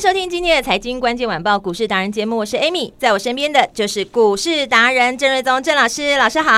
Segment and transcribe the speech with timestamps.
[0.00, 6.50] 迎收听今天的财经关键晚报股市达人节目，我是 Amy，在我身边的就是股市达人郑瑞宗郑老师，老师好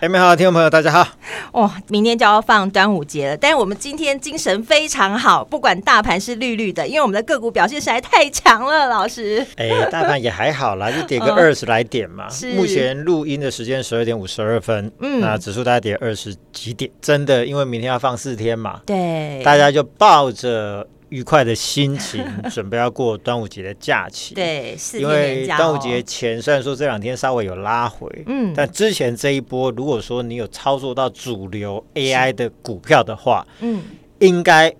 [0.00, 1.06] ，Amy 好，听众朋友大家好。
[1.52, 9.46] 哦，明天就要放端午节了，但是我们今天精神非常好，不管大盘是绿绿的，因为我们的个股表现实在太强了，老师。
[9.58, 12.28] 哎，大盘也还好啦，就跌个二十来点嘛。
[12.28, 12.52] 是。
[12.54, 20.84] 目前录音的时间十二点五十二分，嗯，那指数大概跌二十几点，真的，因为明天要放四天嘛，对，大家就抱着。
[21.12, 24.34] 愉快的心情， 准备要过端午节的假期。
[24.34, 33.82] 对，因为端午节前虽然说这两天稍微有拉回，嗯，但之前这一波，如果说你有操作到主流 AI 的股票的话，嗯，
[34.20, 34.74] 应该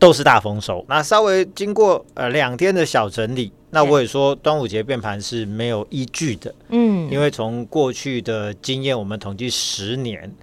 [0.00, 0.84] 都是大丰收。
[0.88, 10.34] 那稍微经过呃两天的小整理，那我也说端午节变盘是没有依据的，嗯，因为从过去的经验，我们统计十年，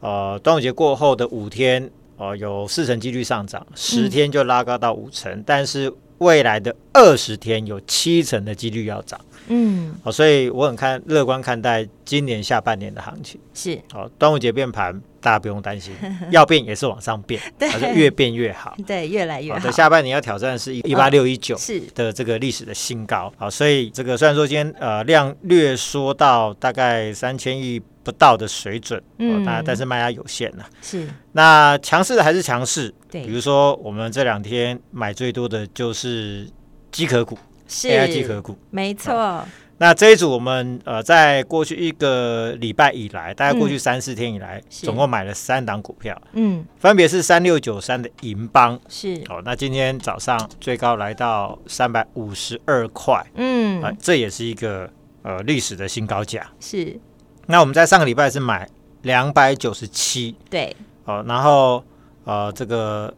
[0.00, 1.90] 呃，端午节过后的五天。
[2.16, 9.20] 哦，有四成几率上涨，十天就拉高到五成，嗯，但是未来的二十天有七成的几率要涨。
[9.48, 13.40] 嗯，好，所以我很看乐观看待今年下半年的行情。
[13.52, 15.94] 是，好，端午节变盘，大家不用担心，
[16.30, 19.60] 要变也是往上变， 对，越变越好， 对，越来越好。
[19.60, 23.32] 好，下半年要挑战的是一八六一九是的这个历史的新高。
[23.38, 27.80] 好，所以这个虽然说今天呃量略缩到大概三千亿。
[28.04, 30.66] 不到的水准，嗯，但但是卖压有限了。
[30.80, 32.92] 是，那强势的还是强势。
[33.08, 36.44] 对，比如说我们这两天买最多的就是
[36.90, 37.38] 机壳股，
[37.68, 39.46] 是 AI 机壳股，没错。
[39.78, 49.14] 那这一组我们呃，在过去一个礼拜以来，大概过去三四天以来，总共买了三档股票，嗯，分别是三六九三的银邦，是。
[49.28, 49.42] 哦。
[49.44, 54.88] 那今天早上最高来到三百五十二块，嗯，啊，这也是一个
[55.22, 57.00] 呃历史的新高价，是。
[57.46, 58.68] 那我们在上个礼拜是买
[59.02, 61.82] 两百九十七，对，哦，然后
[62.22, 63.12] 呃，这个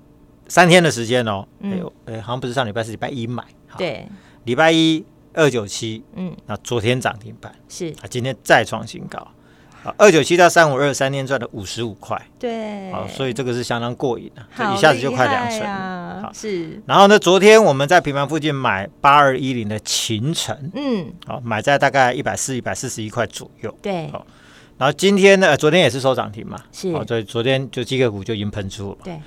[0.48, 3.44] 三天的时间哦，哎呦，哎，好像不是上礼拜，是礼拜一买，
[3.76, 4.08] 对，
[4.44, 7.88] 礼拜一二九七，嗯，那昨天涨停板是。
[8.00, 9.18] 啊，今天再创新高，
[9.82, 16.32] 啊，二九七到三五二三天赚了五十五块，对，好，所以这个是相当过瘾的，一下子就快两成，好。
[16.32, 16.80] 是。
[16.86, 24.26] 然后呢，昨天我们在平盘附近买八二一零的秦城，嗯，好，买在大概一百四一百四十一块左右，对，好。
[24.76, 29.20] 然后今天呢，昨天也是收涨停嘛，是，所以昨天就机个股就已经喷出了，对。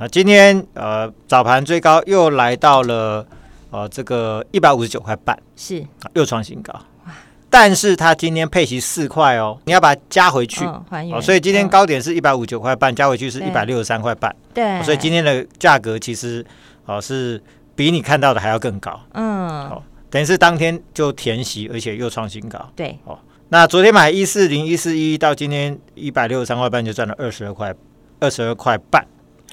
[0.00, 3.26] 那今天呃早盘最高又来到了
[3.70, 5.84] 呃这个一百五十九块半，是，
[6.14, 6.74] 又创新高。
[7.50, 11.22] 但是它今天配息四块哦，你要把它加回去，还原。
[11.22, 14.82] 所以今天高点是一百五十九块半，加回去是一百六十三块半，对。
[14.82, 16.44] 所以今天的价格其实
[16.84, 17.42] 哦是
[17.74, 23.18] 比你看到的还要更高，嗯，好，等于是当天就填息，而且又创新高，对，哦。
[23.48, 27.74] 那昨天买一四零一四一到今天一百六十三块半，就赚了二十二块，
[28.20, 29.02] 二十二块半，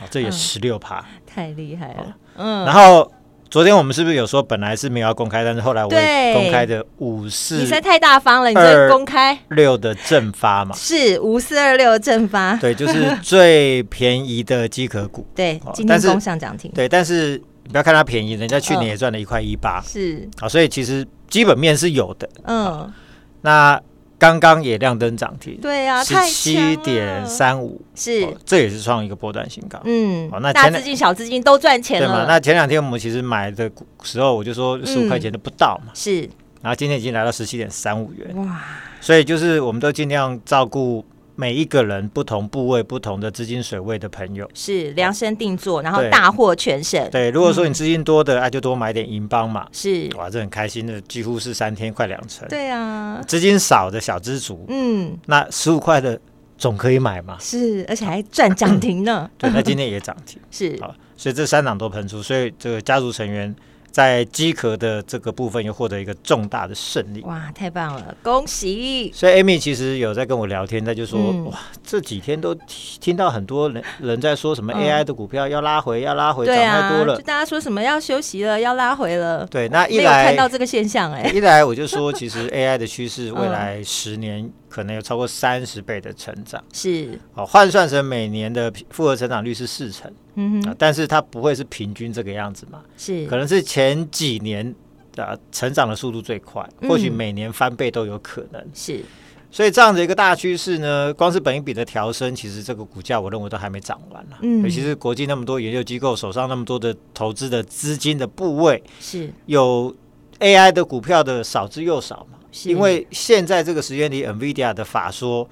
[0.02, 2.16] 哦，这也十六趴，太厉害了。
[2.36, 3.10] 嗯，然后
[3.56, 10.76] 昨天我们是不是有说本来是没有要公开，但是后来我也公开的五四，你实在太大方了，你这公开六的正发嘛？
[10.76, 15.26] 是五四二六正发，对，就是最便宜的机壳股。
[15.34, 16.70] 对，今天攻上涨停。
[16.76, 22.30] 对，但是你不要看它便宜，人家去年也赚了一块一八，是啊，所以其实基本面是有的。
[22.44, 22.92] 嗯。
[23.40, 23.82] 那
[24.18, 29.80] 刚刚也亮灯涨停，对呀，十七点三五，是，这也是创一个波段新高。
[29.84, 32.08] 嗯，好，那大资金、小资金都赚钱了。
[32.08, 32.26] 对嘛？
[32.28, 33.70] 那前两天我们其实买的
[34.04, 35.92] 时候，我就说十五块钱都不到嘛。
[35.94, 36.22] 是，
[36.62, 38.36] 然后今天已经来到十七点三五元。
[38.38, 38.62] 哇，
[39.02, 41.04] 所以就是我们都尽量照顾。
[41.36, 47.10] 每一个人不同部位、不同的资金水位的朋友是量身定做，然后大获全胜。
[47.10, 49.68] 对，如果说你资金多的，那就多买点银邦嘛。
[49.72, 52.48] 是，哇，这很开心的，几乎是三天快两成。
[52.48, 56.20] 对啊，资金少的小资族，嗯，那十五块的
[56.58, 57.38] 总可以买嘛。
[57.40, 59.30] 是，而且还赚涨停呢。
[59.38, 60.40] 对，那今天也涨停。
[60.50, 63.54] 是，好，所以这三档都喷出，所以这个家族成员
[63.96, 67.22] 在机壳的这个部分又获得一个重大的胜利。
[67.22, 69.10] 哇，太棒了，恭喜！
[69.14, 72.54] 所以 Amy 其实有在跟我聊天，他就说、嗯、哇，这几天都
[73.00, 77.16] 听到很多人人在说什么 AI 的股票要拉回，嗯、要拉回，涨太多了。
[77.16, 79.48] 就大家说什么要休息了，要拉回了。
[79.48, 86.62] 对，那一来看到这个现象、欸，哎，一来我就说，其实 AI 的趋势未来十年可能有超过三十倍的成长。
[86.74, 90.12] 是，哦换算成每年的复合成长率是四成。
[90.34, 92.82] 嗯哼，但是它不会是平均这个样子嘛？
[92.98, 94.76] 是，可能是前几年
[95.16, 98.62] 啊成长的速度最快，或许每年翻倍都有可能。
[98.74, 99.02] 是，
[99.50, 104.36] 所以这样的一个大趋势呢，光是本一比的调升，其实这个股价我认为都还没涨完呢。
[104.42, 109.96] 嗯，尤其是国际那么多研究机构手上那么多的投资的资金的部位，是有
[110.40, 112.40] AI 的股票的少之又少嘛？
[112.56, 115.46] 是，因为现在这个时间里，NVIDIA 的法说。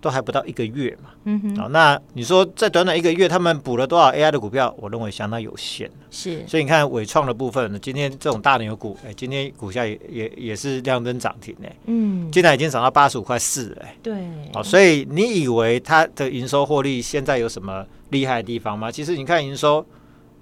[0.00, 4.72] 都还不到一个月嘛，嗯哼，好，那你说在短短一个月，他们补了多少 AI 的股票？
[4.78, 5.90] 我认为相当有限。
[6.08, 14.14] 是，所以你看伟创的部分，今天这种大牛股，哎，今天股价也也也是亮灯涨停哎，嗯，现在已经涨到八十五块四了，哎，对，
[14.54, 18.92] 好，所以你以为它的营收获利现在有什么厉害的地方吗？
[18.92, 19.84] 其实你看营收，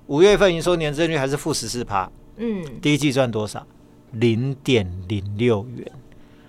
[0.09, 2.06] 五月份营收年增率还是负十四趴，
[2.37, 3.67] 嗯，第一季赚多少？
[4.12, 5.91] 零点零六元，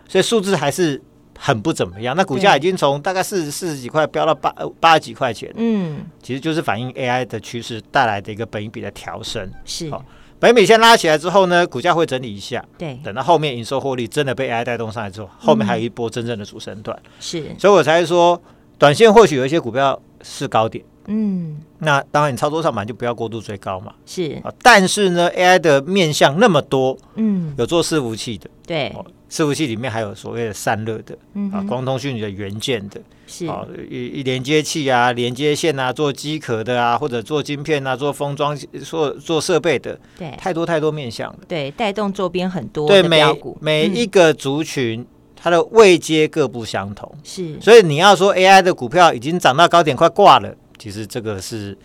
[0.08, 1.02] 所以数字还是。
[1.40, 9.48] 很不怎么样，那股价已经从大概四十四十几块飙到八八十几块钱，嗯，其实就是反映 AI 的趋势带来的一个本益比的调升。
[9.64, 10.04] 是，好，
[10.40, 17.00] 本益比先拉起来之后呢，股价会整理一下，对，等到后面营收获利真的被 AI 带动上来之后，后面还有一波真正的主升段。
[17.20, 18.42] 是，所以我才说，
[18.80, 23.94] 短线或许有一些股票是高点，嗯，那当然你操作上嘛，就不要过度追高嘛。
[24.06, 28.96] 是，但是呢，AI 的面向那么多，嗯，有做伺服器的，对。
[29.30, 33.46] 伺服器里面还有所谓的散热的，嗯、啊，光通讯的元件的，是。
[33.46, 43.22] 啊，连接器啊，连接线啊，做机壳的啊，或者做晶片啊，做封装，做做设备的，对，太多太多面向了，对，带动周边很多对每
[43.60, 51.78] 每一个族群，嗯、它的位阶各不相同，是，所以你要说 AI 的股票已经涨到高点快挂了，其实这个是。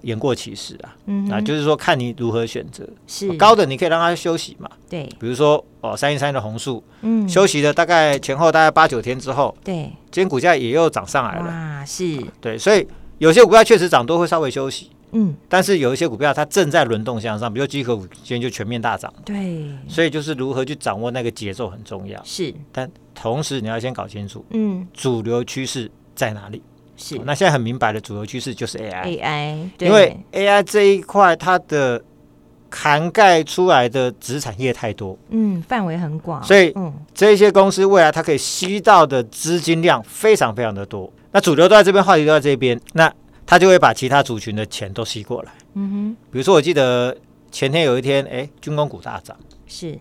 [0.00, 2.82] 言过其实啊，嗯、哼啊，就是说看你如何选择。
[3.06, 4.66] 是高的，你可以让它休息嘛。
[4.88, 11.52] 对，比如说哦，三一三的红树，嗯，休息了大概前后大概八九天之后，对，今天股价也又涨上来了。
[11.52, 19.12] 啊，是，对，所以有些股票确实涨多会稍微休息，嗯，但是有一些股票它正在轮动向上，比如机壳股今天就全面大涨。
[19.26, 22.18] 对，所以就是如何去掌握那个节奏很重要。
[22.24, 26.62] 是，但同时你要先搞清楚，嗯，主流趋势在哪里。
[26.96, 32.02] 是，那现在很明白的主流趋势就是 AI，AI，AI 因为 AI 这一块它的
[32.70, 36.74] 涵盖出来的子产业太多，嗯，范围很广，所以
[37.14, 41.12] 这些公司未来它可以吸到的资金量非常非常的多。
[41.32, 43.12] 那主流都在这边，话题都在这边，那
[43.46, 45.52] 它就会把其他族群的钱都吸过来。
[45.74, 47.16] 嗯哼，比如说我记得
[47.50, 49.36] 前天有一天，哎，军工股大涨，
[49.66, 49.98] 是。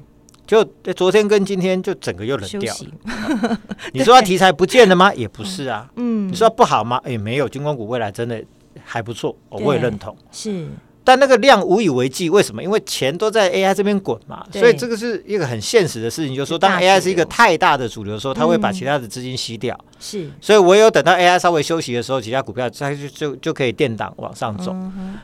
[0.52, 3.58] 就昨天跟今天就整个又冷掉了。
[3.94, 5.14] 你说它题材不见了吗？
[5.14, 5.90] 也不是啊。
[5.96, 7.02] 嗯，你说它不好吗？
[7.06, 7.48] 也没有。
[7.48, 8.44] 军工股未来真的
[8.84, 10.14] 还不错，我也认同。
[10.30, 10.68] 是。
[11.12, 12.64] 但那个量无以为继，为什么？
[12.64, 16.34] 因为钱都在 AI 这边滚嘛，所以这个是一个很现实的事情。
[16.34, 19.78] 就是说，当 AI 是一个太大的主流的时候，它会把其他的资金吸掉。
[20.00, 24.74] 是，所以唯有等到 AI 稍微休息的时候，其他股票它就就就可以垫档往上走。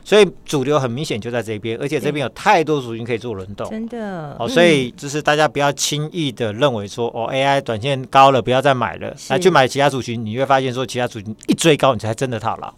[0.03, 3.69] 所以主流很明显就在这边，而且这边有太多族群可以做轮动。
[3.69, 4.35] 真的。
[4.37, 12.73] 哦，所以就是大家不要轻易的认为说，哦，AI 短线高了，不要再买了，那去买其他族群，你会发现说，其他族群一追高，你才真的套牢。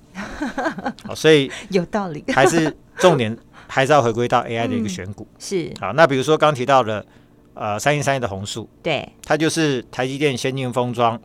[1.07, 3.37] 哦，所以有道理，还是重点。
[3.71, 5.93] 还是要回归到 AI 的一个选股，嗯、是好。
[5.93, 7.05] 那比如说刚提到的，
[7.53, 11.21] 呃，三一三一的红树，对，它就是台积电先进封装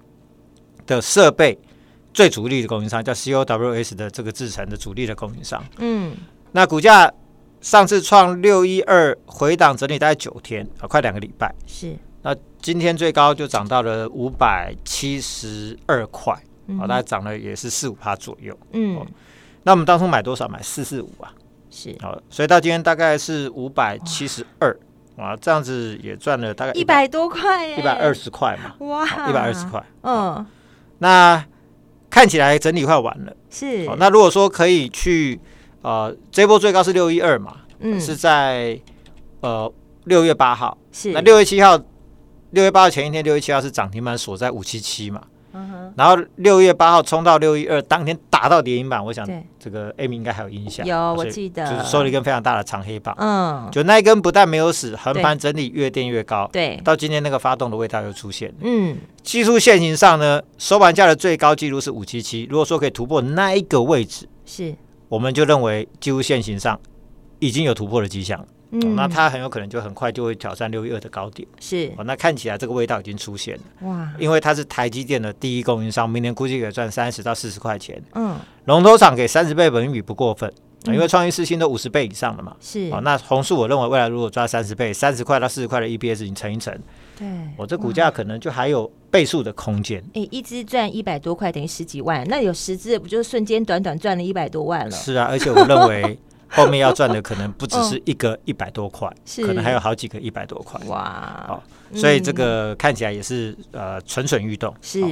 [0.87, 1.59] 的设备
[2.12, 5.64] 最主力的供应商，叫 COWS 的这个制成的主力的供应商。
[5.78, 6.14] 嗯，
[6.52, 7.11] 那股价
[7.62, 11.50] 上次创六一二回档整理大概九天啊，快两个礼拜。
[11.66, 18.56] 是，那今天最高就涨到了五百七十二块，啊、嗯，大概涨了也是四五趴左右。
[18.73, 19.06] 嗯、哦，
[19.62, 20.49] 那我们当初买多少？
[20.49, 21.33] 买四四五啊。
[21.71, 21.97] 是。
[22.00, 24.76] 好，所以到今天大概是五百七十二
[25.16, 30.44] 哇，这样子也赚了大概一百多块，一百二十块嘛，哇，一百二十块，嗯，
[30.99, 31.44] 那
[32.11, 35.38] 看起来整理快完了，是，那如果说可以去，
[35.83, 38.76] 呃，这波最高是六一二嘛，嗯，是在
[39.38, 39.73] 呃
[40.06, 41.78] 六月八号，是，那六月七号，
[42.50, 45.23] 六月八号前一天，六月七号是涨停板锁在五七七嘛。
[45.96, 49.26] 然后六月八号冲到六一二，当天打到跌停板，我想
[49.58, 50.84] 这个 Amy 应该还有印象。
[50.84, 53.14] 有，我记得，就是收了一根非常大的长黑棒。
[53.18, 56.49] 嗯，就那一根不但没有死，横盘整理越垫越高。
[56.52, 58.52] 对，到今天那个发动的味道又出现。
[58.61, 62.46] 嗯，技术线型上呢，收盘价的最高记录是五七七。
[62.50, 64.75] 如果说可以突破那一个位置，是，
[65.08, 66.78] 我们就认为技术线型上
[67.38, 68.44] 已经有突破的迹象。
[68.75, 71.47] 嗯哦，那它很有可能就很快就会挑战六一二的高点。
[71.61, 73.88] 是，哦，那看起来这个味道已经出现了。
[73.88, 78.02] 哇，因为它是台积电的第一供应商，明年估计可以赚三十到四十块钱。
[78.14, 80.52] 嗯，龙头厂给三十倍本益比不过分。
[80.88, 86.78] 因为创意四星都五十倍以上了嘛，是哦，那红树我认为未来如果抓三十倍，三十块到四十块的 EPS 你乘一乘，
[87.19, 87.26] 对，
[87.57, 89.99] 我这股价可能就还有倍数的空间。
[90.09, 94.90] 哎、欸，一只赚一百多块等于十几万，那有十只不就瞬间短短赚了一百多万了？
[94.90, 100.81] 是啊，而且我认为后面要赚的可能不只是一个一百多块，可能还有好几个一百多块。
[100.87, 101.63] 哇，哦，
[101.95, 104.75] 所以这个看起来也是呃蠢蠢欲动。
[104.81, 105.09] 是，哦、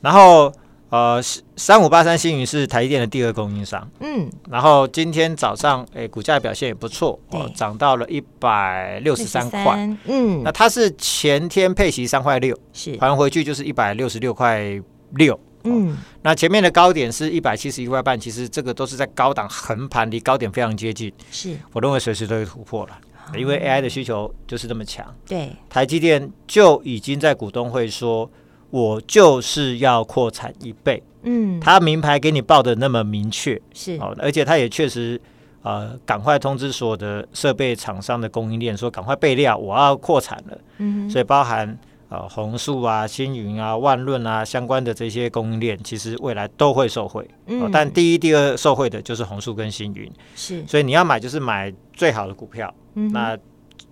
[0.00, 0.52] 然后。
[0.90, 1.20] 呃，
[1.56, 9.74] 三五八三星云是台积电的第二供应商，嗯，然后今天早上，哎，股价表现也不错，哦，涨到了一百六十三块，
[10.04, 14.80] 嗯，那它是前天配息三块六，是还回去就是一百六十六块
[15.14, 21.56] 六，嗯，那前面的高点是一百七十一块半，其实这个都是在高档横盘，离高点非常接近，是。
[21.72, 22.98] 我认为随时都会突破了，
[23.36, 28.30] 因为 AI 的需求就是这么强，对，台积电就已经在股东会说。
[28.70, 33.96] 我就是要扩产一倍，嗯，他名牌给你报的那么明确，是。
[33.98, 35.20] 哦，而且他也确实，
[35.62, 53.38] 呃，赶快通知所有的设备厂商的供应链，说赶快备料，我要扩产了，嗯，所以包含呃红树啊、星云啊、万润啊相关的这些供应链，其实未来都会受惠，嗯、哦，但第一、第二受惠的就是红树跟星云，是，所以你要买就是买最好的股票，嗯，那。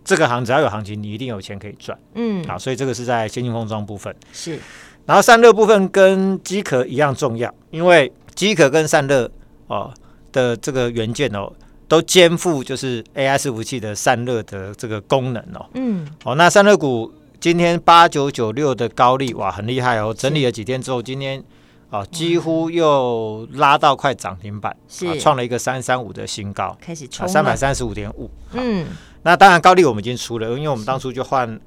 [0.04, 1.96] 这个行只要有行情，你一定有钱可以赚。
[2.14, 4.58] 嗯，好，所以这个是在先进封装部分是，
[5.06, 9.30] 然后散热部分跟机壳一样重要，因为机壳跟散热
[9.68, 9.94] 哦
[10.32, 11.52] 的这个元件哦，
[11.86, 15.64] 都肩负就是 AI 伺服器的散热的这个功能哦。
[15.74, 17.12] 嗯，哦，那散热股
[17.42, 21.42] 今天八九九六的高利哇，很厉害哦，整理了几天之后，今天
[21.90, 28.30] 哦几乎又拉到快涨停板，是创了一个三三五的新高，开始冲三百三十五点五。
[28.52, 28.86] 嗯。
[29.24, 31.60] 那当然，高利我们已经出了，因为我们当初就换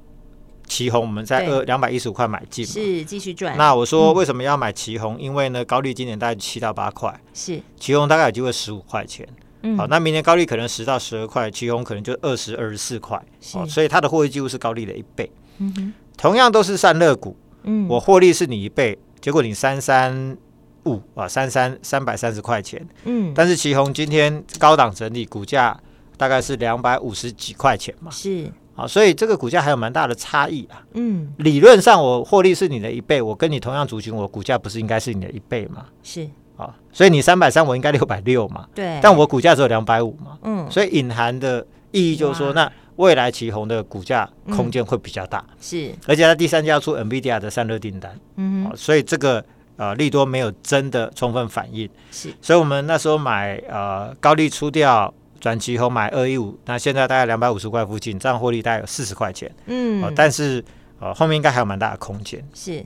[0.66, 3.54] 奇鋐，我们在二两百一十五块买进，是继续赚。
[3.58, 5.14] 那我说为什么要买奇鋐？
[5.14, 9.28] 嗯、因为呢，高利今年大概七到八块，是奇鋐大概有机会十五块钱。
[9.60, 13.22] 嗯、好，那明年高利可能十到十二块，奇鋐可能就二十二十四块。
[13.52, 15.30] 哦，所以它的获利几乎是高利的一倍。
[16.16, 20.36] 同样都是散热股，嗯，我获利是你一倍，结果你三三
[20.84, 25.78] 五啊，三三三百三十块钱，嗯，但是旗宏今天高档整理，股价。
[26.18, 30.82] 大概是两百五十几块钱嘛，是啊，所以这个股价还有蛮大的差异啊。
[30.94, 35.84] 嗯，理论上我获利是你的一倍，我跟你同样族群，我股价不是应该是你的一倍吗？
[36.02, 38.66] 是啊，所以你三百三，我应该六百六嘛。
[38.74, 40.38] 对，但我股价只有两百五嘛。
[40.42, 45.44] 嗯，所以隐含的意义就是说，那未来奇鋐的股价空间会比较大。
[45.60, 48.18] 是，而且它第三季要出 NVIDIA 的散热订单。
[48.36, 49.44] 嗯，所以这个
[49.76, 51.88] 呃利多没有真的充分反应。
[52.10, 55.12] 是，所以我们那时候买呃高利出掉。
[55.38, 59.48] 转奇鋐买二一五，那现在大概两百五十块附近，这样获利大概有四十块钱。
[59.66, 60.64] 嗯、呃，但是
[60.98, 62.42] 呃后面应该还有蛮大的空间。
[62.54, 62.76] 是，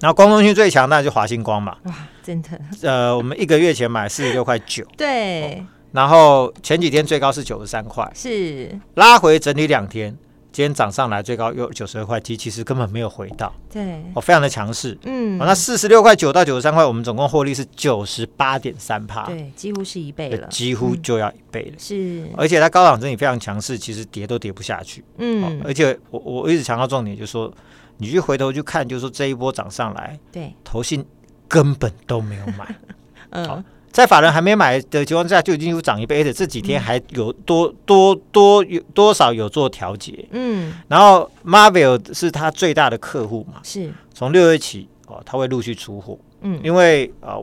[0.00, 1.76] 然后光通讯最强，那就华星光嘛。
[1.84, 2.60] 哇，真的。
[2.82, 4.84] 呃，我们一个月前买四十六块九。
[4.96, 5.66] 对、哦。
[5.92, 8.10] 然后前几天最高是九十三块。
[8.14, 8.78] 是。
[8.94, 10.16] 拉回整理两天。
[10.50, 27.50] 今天涨上来，最高又九十二块七，其实根本没有回到，对，哦，非常的强势，嗯，哦，那四十六块九到九十三块，我们总共获利是九十八点三帕，对，几乎是一倍了，几乎就要一倍了，嗯、是，而且它高档整理非常强势，其实跌都跌不下去，嗯，哦、而且我我一直强调重点，就是说
[27.96, 31.02] 你去回头去看，就是说这一波涨上来，对，投信
[31.48, 32.76] 根本都没有买，
[33.30, 33.46] 嗯。
[33.46, 47.34] 哦在法人还没买的情况下，就已经有涨一倍，而且这几天还有多多多有多少有做调节，嗯，然后 Marvell 是他最大的客户嘛，是，从六月起哦，他会陆续出货，嗯，因为呃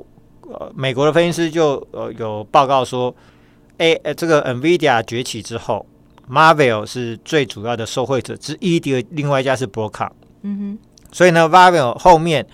[0.51, 3.15] 呃，美国的分析师就呃有报告说，
[3.77, 5.85] 哎，这个 NVIDIA 崛起之后
[6.27, 10.09] ，Marvell 是最主要的受惠者之一的，另外一家是 Broadcom，
[10.41, 10.79] 嗯哼，
[11.11, 12.47] 所以呢，Marvell 后面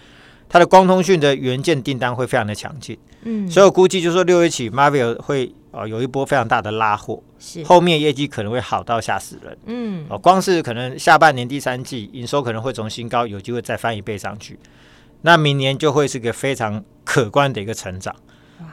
[0.48, 2.98] 它的光通讯的元件订单会非常的强劲。
[3.24, 7.64] 嗯，所以我估计就是说六月起，Marvell 会呃有一波非常大的拉货，是。
[7.64, 9.58] 后面业绩可能会好到吓死人。
[9.66, 14.60] 嗯，哦，光是可能下半年第三季营收可能会从新高有机会再翻一倍上去，
[15.24, 18.16] 那明年就会是个非常可观的一个成长。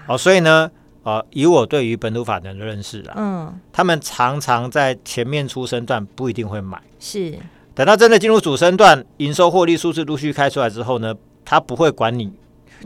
[0.06, 0.70] 哦，所以呢，
[1.02, 7.38] 呃，以我对于本土法人的认识啊，嗯，他们常常在前面出生段不一定会买，是。
[7.74, 12.32] 等到真的进入主升段，营收获利数字陆续开出来之后呢，他不会管你。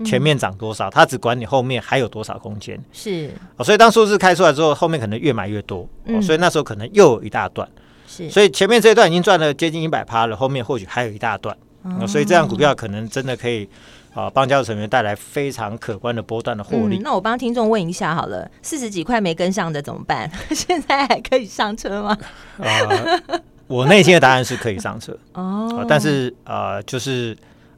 [0.04, 2.78] 前面涨多少，他只管你后面还有多少空间。
[2.92, 5.88] 是、哦，所以当数字开出来之后，后面可能越买越多。
[6.04, 7.66] 哦，所以那时候可能又有一大段。
[8.06, 11.56] 是，所以前面这一段已经赚了接近一百趴了，后面或许还有一大段。
[11.98, 13.66] 哦，所以这样股票可能真的可以
[14.12, 16.98] 啊，帮家族成员带来非常可观的波段的获利。
[16.98, 20.30] 嗯、那我帮听众问一下好了，四十几块没跟上的怎么办？
[20.52, 22.14] 现在还可以上车吗？
[22.58, 23.18] 呃、
[23.66, 27.34] 我内心的答案是可以上车 哦、呃，但是呃，就是。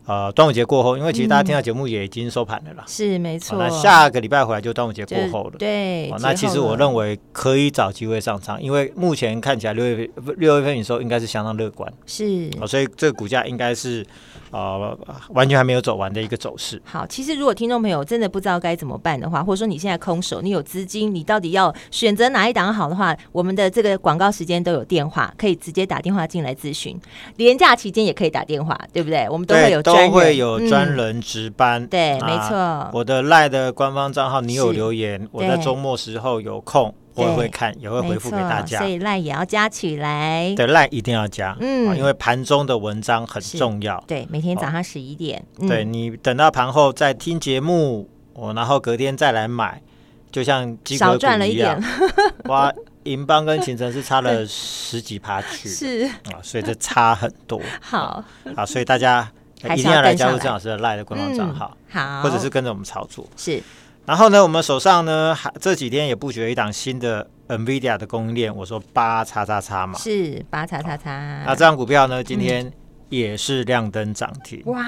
[0.08, 3.58] 呃，端午节过后，因为其实大家听到节目也已经收盘了啦，嗯、是没错、哦。
[3.60, 6.16] 那下个礼拜回来就端午节过后了，对、哦。
[6.20, 12.66] 那其实我认为可以找机会上场，因为目前看起来六月六月份营收应该是相当乐观，是、哦。
[12.66, 14.04] 所以这个股价应该是。
[14.50, 14.98] 呃，
[15.30, 16.80] 完全还没有走完的一个走势。
[16.84, 26.98] 好，其实如果听众朋友真的不知道该怎么办的话，或者说你现在空手，你有资金，你到底要选择哪一档好的话，我们的这个广告时间都有电话，可以直接打电话进来咨询。
[27.36, 29.28] 连假期间也可以打电话，对不对？
[29.28, 31.82] 我们都会有，都会有专人值班。
[31.82, 32.90] 嗯、对，没错。
[32.92, 36.94] 我的赖的官方账号，你有留言，我在周末时候有空。
[37.18, 40.54] 我也会看，也会回复给大家，所以赖也要加起来。
[40.56, 44.02] 对，赖一定要加，嗯，因为盘中的文章很重要。
[44.06, 45.44] 对，每天早上十一点。
[45.68, 49.82] 对，你等到盘后再听节目，我然后隔天再来买，
[50.30, 51.82] 就像少赚了一点。
[52.46, 52.72] 哇，
[53.04, 57.60] 银邦跟秦城是差了十几趴去， 是啊，所以这差很多。
[57.80, 58.22] 好，
[58.54, 59.30] 好，所以大家
[59.74, 63.26] 一定要来加入郑老师的赖的官方账号，好，或者是跟着我们操作。
[63.36, 63.62] 是。
[64.08, 68.56] 然后呢，我们手上呢，还这几天也布局了一档新的 NVIDIA 的供应链。
[68.56, 71.42] 我说八叉叉叉嘛，是八叉叉叉。
[71.44, 72.72] 那这张股票呢，今天
[73.10, 74.62] 也是亮灯涨停。
[74.64, 74.82] 哇，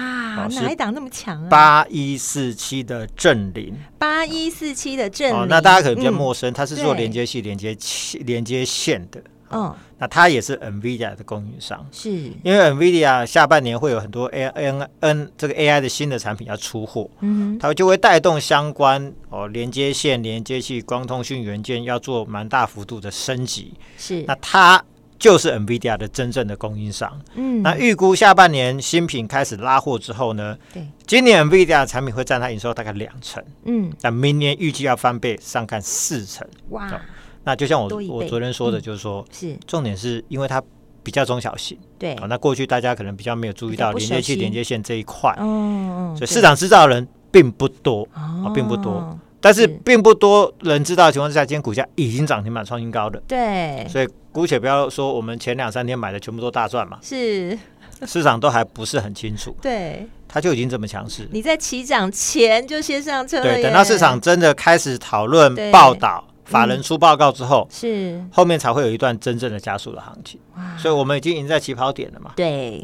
[0.49, 1.49] 哪一档那么强啊？
[1.50, 5.49] 八一四七的正林，八一四七的正凌。
[5.49, 9.23] 那大家可能比较陌生，它是做连接器、连接器、连接线的。
[9.50, 12.11] 嗯，那它也是 NVIDIA 的供应商，是。
[12.11, 24.23] 因为 NVIDIA 下半年会有很多 A N N 这个 AI 的新的产品要出货，嗯，它就会带动相关哦连接线、连接器、光通讯元件要做蛮大幅度的升级，是。
[24.23, 24.83] 那它
[25.19, 36.88] 就是 NVIDIA 的真正的供应商，嗯，那预估下半年新品开始拉货之后呢，对，今年 NVIDIA 的产品会占它营收大概两成，嗯，但明年预计要翻倍，上看四成，哇。
[37.44, 39.56] 那就像我我昨天说的，就是说，是。
[39.66, 40.62] 重点是因为它
[41.02, 57.59] 比较中小型，对，那过去大家可能比较没有注意到连接器、连接线这一块，嗯，所以市场知道的人并不多啊，并不多，但是并不多人知道的情况之下，今天股价已经涨停板创新高的，对，所以姑且不要说我们前两三天买的全部都大赚嘛，是。
[58.06, 66.25] 市场都还不是很清楚，对，它就已经这么强势，你在起涨前就先上车了，对，等到市场真的开始讨论报道。
[66.50, 70.41] 法人出报告之后，嗯、是后面才会有一段真正的加速的行情，
[70.76, 72.32] 所以我们已经赢在起跑点了嘛。
[72.34, 72.82] 对，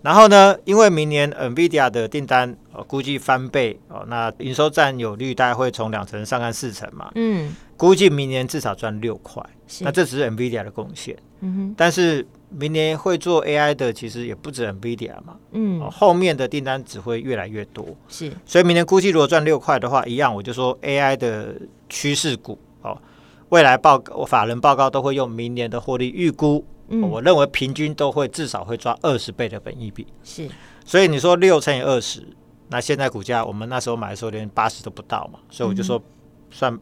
[0.00, 7.12] 然后呢，因为明年 NVIDIA 的订单、呃、估计翻倍哦，那营收占有率大概会从两成上看四成嘛。
[7.14, 11.16] 嗯，估计明年至少赚六块，是那这只是 NVIDIA 的贡献。
[11.40, 15.36] 嗯哼，但是明年会做 AI 的其实也不止 NVIDIA 嘛。
[15.52, 17.86] 嗯、呃，后面的订单只会越来越多。
[18.08, 21.54] 是，所以明年估计如果赚六块的话，一样我就说 AI 的
[21.88, 22.58] 趋势股。
[22.82, 22.96] 哦，
[23.48, 30.06] 未来报告法人报告都会用明年的获利预估，嗯、我认为平均都会至少会抓二十倍的本益比。
[30.24, 30.48] 是，
[30.84, 32.26] 所以你说六乘以二十，
[32.68, 36.02] 那现在股价我们那时候买的时候连八十都不到嘛，所以我就说
[36.50, 36.78] 算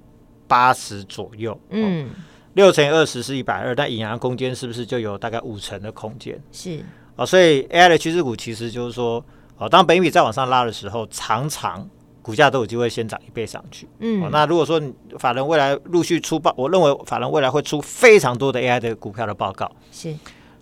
[0.47, 1.59] 八十左右。
[1.71, 2.11] 嗯，
[2.55, 6.41] 六乘以二十是一百二，但隐含空间是不是就有大概五成的空间？
[6.53, 6.83] 是，
[7.17, 9.25] 哦，所以 AI 的趋势股其实就是说，
[9.59, 11.89] 哦，当本益比再往上拉的时候，常常。
[12.23, 14.81] 股价都有机会先涨一倍上去，嗯、哦，那如果说
[15.19, 20.15] 法人未来陆续出报，我认为法人未来会出非常多的 AI 的股票的报告，是，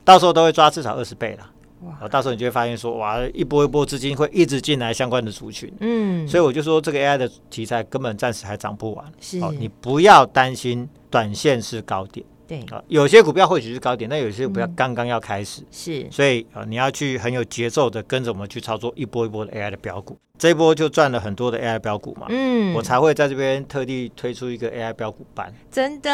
[0.04, 1.50] 到时候都会抓至少二十倍了，
[1.82, 12.24] 哇，到时候你就会发现说，哇，一波一波资金会一直进来相关的族群，嗯，所以我就说这个 AI 的题材根本暂时还涨不完，是，哦，你不要担心短线是高点。
[12.48, 12.58] 对。
[12.70, 26.10] 啊，有些股票或许是高点，但有些股票刚刚要开始，是，所以啊，你要去很有节奏的跟着我们去操作一波一波的 AI 的标股，这一波就赚了很多的 AI 标股嘛，嗯，我才会在这边特地推出一个 AI 标股班，真的，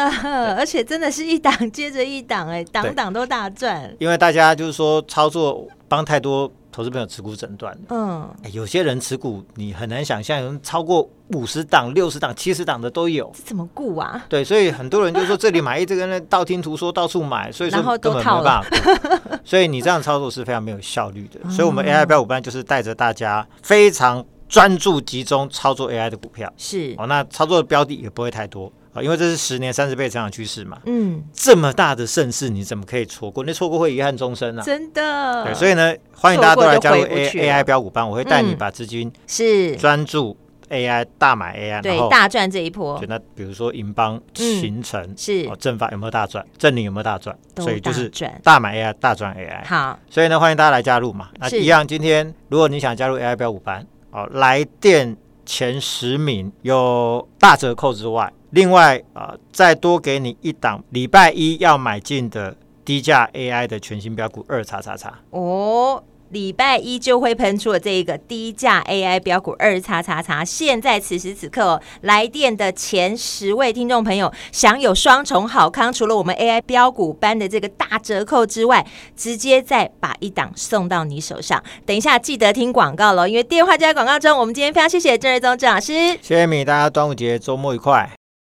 [0.55, 6.51] 而且真的是一档接着一档，哎，档档都大赚，因为大家就是说操作帮太多。
[6.75, 14.25] 投资朋友持股诊断，嗯、欸，有些人持股你很难想象，有人超过五十档、六十档、七十档的都有，怎么顾啊？
[14.27, 18.65] 对，所以很多人就说这里买一这个呢，道听途说到处买，所以说根本没办法。
[19.45, 21.49] 所以你这样操作是非常没有效率的。
[21.49, 28.69] 所以我们 AI 标五班就是带着大家非常专注集中操作 AI 的股票，是哦，那操作的标的也不会太多。
[29.01, 33.43] 因为这是十年三十倍成长趋势嘛，嗯，这么大的盛世，你怎么可以错过？
[33.43, 34.63] 那错过会遗憾终生啊！
[34.63, 40.37] 真的，对，所以呢，欢迎大家都来加入 A AI 标股班，我会带你把资金是专注
[40.69, 43.01] AI 大买 AI，对，大赚这一波。
[43.07, 46.45] 那比如说银邦、勤诚是哦，正发有没有大赚？
[46.57, 47.37] 正凌有没有大赚？
[47.57, 48.09] 所以就是
[48.43, 49.65] 大买 AI，大赚 AI。
[49.65, 51.29] 好，所以呢，欢迎大家来加入嘛。
[51.39, 53.85] 那一样，今天如果你想加入 AI 标股班。
[54.11, 55.13] 哦，来电
[55.45, 66.01] 前十名有大折扣之外，另外啊、呃，再多给你一档礼拜一要买进的低价 AI 的全新标股二叉叉叉哦。
[66.29, 81.63] 礼拜一就会喷出了这一个低价 AI 标股二叉叉叉，现在此时此刻哦，来电的前十位听众朋友享有双重好康，除了我们 AI 标股班的这个大折扣之外，直接再把一档送到你手上。
[81.85, 84.37] 等一下记得听广告喽，因为电话就在广告中。
[84.37, 88.14] 我们今天非常谢谢郑瑞宗郑老师，谢谢你，大家端午节周末愉快。